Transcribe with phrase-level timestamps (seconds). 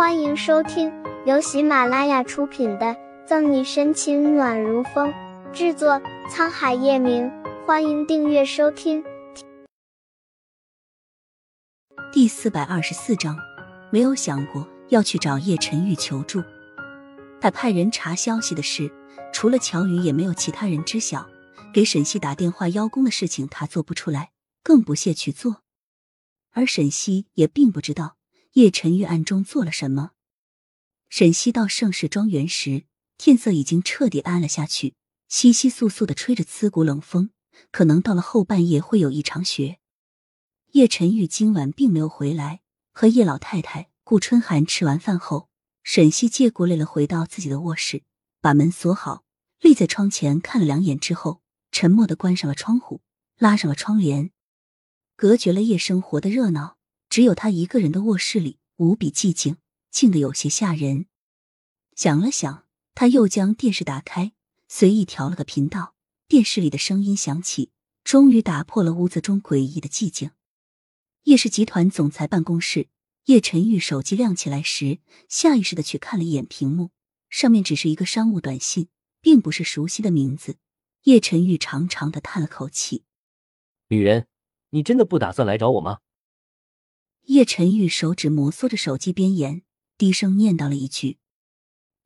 [0.00, 0.90] 欢迎收听
[1.26, 2.86] 由喜马拉雅出品的
[3.26, 5.12] 《赠你深情暖如风》，
[5.52, 7.30] 制作沧海夜明。
[7.66, 9.04] 欢迎订阅收听。
[12.10, 13.36] 第四百二十四章，
[13.92, 16.42] 没有想过要去找叶晨玉求助。
[17.38, 18.90] 他派人查消息的事，
[19.34, 21.28] 除了乔宇，也没有其他人知晓。
[21.74, 24.30] 给沈西打电话邀功的事情，他做不出来，
[24.62, 25.60] 更不屑去做。
[26.52, 28.16] 而沈西也并不知道
[28.52, 30.12] 叶晨玉暗中做了什么。
[31.08, 32.84] 沈西到盛世庄园时，
[33.16, 34.94] 天色已经彻底暗了下去，
[35.28, 37.30] 稀稀簌簌的吹着刺骨冷风，
[37.70, 39.78] 可能到了后半夜会有一场雪。
[40.72, 42.60] 叶晨玉今晚并没有回来，
[42.92, 45.48] 和叶老太太、顾春寒吃完饭后，
[45.82, 48.02] 沈西借故累了，回到自己的卧室，
[48.40, 49.24] 把门锁好，
[49.60, 53.00] 立在窗前看了两眼之后，沉默的关上了窗户，
[53.38, 54.32] 拉上了窗帘。
[55.16, 56.78] 隔绝了夜生活的热闹，
[57.10, 59.56] 只有他一个人的卧室里无比寂静，
[59.90, 61.06] 静得有些吓人。
[61.96, 62.64] 想了想，
[62.94, 64.32] 他又将电视打开，
[64.68, 65.94] 随意调了个频道。
[66.28, 67.72] 电视里的声音响起，
[68.04, 70.30] 终于打破了屋子中诡异的寂静。
[71.24, 72.88] 叶氏集团总裁办公室，
[73.24, 76.90] 叶晨玉手机亮起来时，下意识的去看了一眼屏幕，
[77.28, 78.86] 上面只是一个商务短信，
[79.20, 80.56] 并不是熟悉的名字。
[81.02, 83.02] 叶晨玉长长的叹了口气
[83.90, 84.28] ：“女人。”
[84.72, 85.98] 你真的不打算来找我吗？
[87.30, 89.62] 叶晨玉手指摩挲着手机边沿，
[89.96, 91.18] 低声念叨了一句。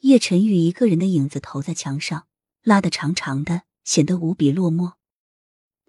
[0.00, 2.26] 叶晨玉一个人的影子投在墙上，
[2.62, 4.94] 拉得长长的，显得无比落寞。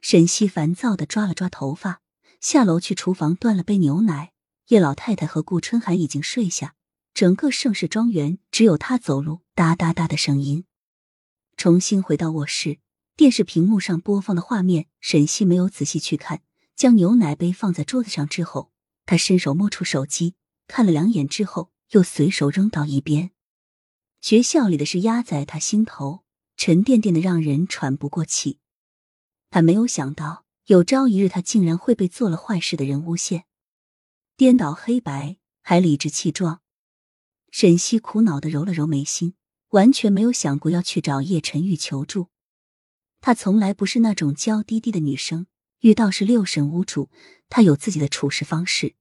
[0.01, 2.01] 沈西烦躁的抓了抓头发，
[2.41, 4.33] 下楼去厨房端了杯牛奶。
[4.67, 6.75] 叶老太太和顾春寒已经睡下，
[7.13, 10.65] 整个盛世庄园只有他走路哒哒哒的声音。
[11.55, 12.79] 重新回到卧室，
[13.15, 16.41] 电视屏幕上播放的画面，沈西没有仔细去看。
[16.75, 18.73] 将牛奶杯放在桌子上之后，
[19.05, 20.35] 他伸手摸出手机，
[20.67, 23.31] 看了两眼之后，又随手扔到一边。
[24.21, 26.23] 学校里的事压在他心头，
[26.55, 28.59] 沉甸甸的，让人喘不过气。
[29.49, 33.45] 他没有想到，有朝一日他竟然会被做了坏事的人诬陷，
[34.37, 36.61] 颠倒黑白，还理直气壮。
[37.49, 39.33] 沈西苦恼的揉了揉眉心，
[39.71, 42.29] 完全没有想过要去找叶晨玉求助。
[43.19, 45.47] 她从来不是那种娇滴滴的女生。
[45.81, 47.09] 遇到是六神无主，
[47.49, 48.95] 他有自己的处事方式。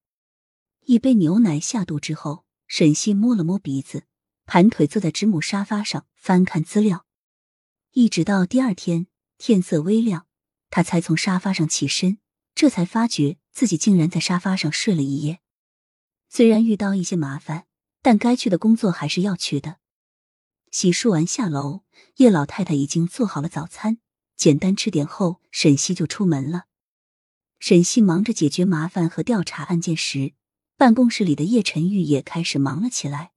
[0.86, 4.04] 一杯牛奶下肚之后，沈西摸了摸鼻子，
[4.46, 7.04] 盘腿坐在直母沙发上翻看资料，
[7.92, 10.26] 一直到第二天天色微亮，
[10.70, 12.18] 他才从沙发上起身，
[12.54, 15.40] 这才发觉自己竟然在沙发上睡了一夜。
[16.30, 17.66] 虽然遇到一些麻烦，
[18.00, 19.76] 但该去的工作还是要去的。
[20.70, 21.82] 洗漱完下楼，
[22.16, 23.98] 叶老太太已经做好了早餐，
[24.34, 26.64] 简单吃点后，沈西就出门了。
[27.60, 30.32] 沈西忙着解决麻烦和调查案件时，
[30.78, 33.32] 办公室里的叶晨玉也开始忙了起来。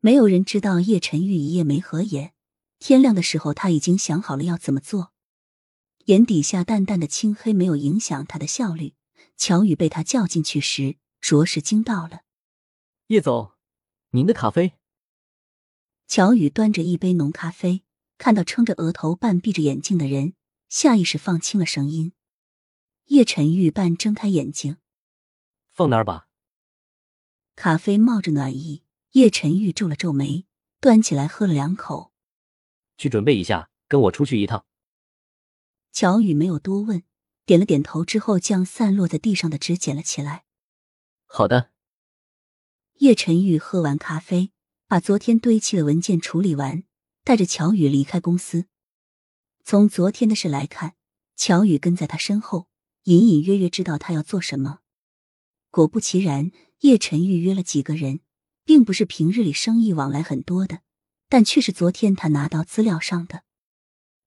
[0.00, 2.34] 没有人知道叶晨玉一夜没合眼，
[2.80, 5.12] 天亮的时候他已经想好了要怎么做。
[6.06, 8.94] 眼底下淡淡的青黑没有影响他的效率。
[9.36, 12.22] 乔宇被他叫进去时，着实惊到了。
[13.06, 13.52] 叶总，
[14.10, 14.72] 您的咖啡。
[16.08, 17.84] 乔宇端着一杯浓咖啡，
[18.16, 20.34] 看到撑着额头半闭着眼睛的人，
[20.68, 22.12] 下意识放轻了声音。
[23.08, 24.76] 叶晨玉半睁开眼睛，
[25.72, 26.28] 放那儿吧。
[27.56, 30.46] 咖啡冒着暖意，叶晨玉皱了皱眉，
[30.78, 32.12] 端起来喝了两口。
[32.98, 34.66] 去准备一下，跟我出去一趟。
[35.90, 37.02] 乔宇没有多问，
[37.46, 40.44] 点了点头之后，将散落在地上的纸捡了起来。
[41.24, 41.70] 好的。
[42.96, 44.52] 叶晨玉喝完咖啡，
[44.86, 46.84] 把昨天堆砌的文件处理完，
[47.24, 48.66] 带着乔宇离开公司。
[49.64, 50.94] 从昨天的事来看，
[51.34, 52.68] 乔宇跟在他身后。
[53.08, 54.80] 隐隐约约知道他要做什么。
[55.70, 58.20] 果不其然，叶晨玉约了几个人，
[58.64, 60.82] 并不是平日里生意往来很多的，
[61.26, 63.44] 但却是昨天他拿到资料上的。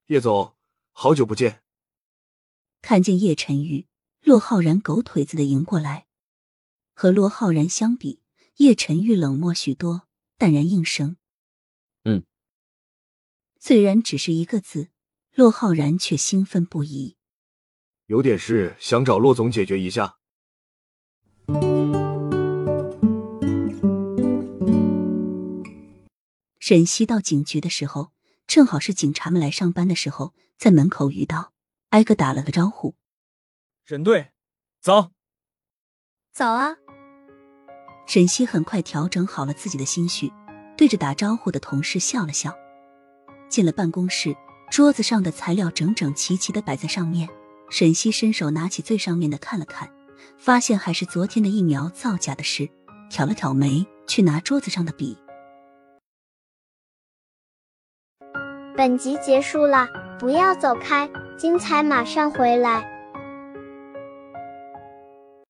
[0.06, 0.56] 叶总，
[0.90, 1.62] 好久不见。
[2.80, 3.86] 看见叶晨玉，
[4.20, 6.08] 骆浩然狗腿子的迎过来。
[6.92, 8.20] 和骆浩然相比，
[8.56, 11.16] 叶晨玉冷漠许多，淡然应声
[12.02, 12.24] ：“嗯。”
[13.60, 14.88] 虽然只是一个字，
[15.32, 17.16] 骆浩然却兴奋不已。
[18.06, 20.16] 有点事想找骆总解决一下。
[26.58, 28.12] 沈西到警局的时候，
[28.46, 31.52] 正好是警察们来上班的时候，在门口遇到，
[31.90, 32.94] 挨个打了个招呼。
[33.84, 34.30] 沈队，
[34.80, 35.10] 早。
[36.32, 36.76] 早啊。
[38.06, 40.32] 沈西很快调整好了自己的心绪，
[40.76, 42.54] 对着打招呼的同事笑了笑。
[43.48, 44.34] 进了办公室，
[44.70, 47.28] 桌子上的材料整整齐齐的摆在上面。
[47.72, 49.88] 沈西伸手拿起最上面的看了看
[50.36, 52.68] 发现还是昨天的疫苗造假的事
[53.08, 55.16] 挑了挑眉去拿桌子上的笔
[58.76, 59.88] 本集结束了
[60.18, 61.08] 不要走开
[61.38, 62.91] 精彩马上回来。